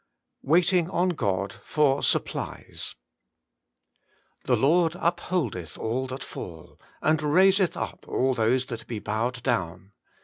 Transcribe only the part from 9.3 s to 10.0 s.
down.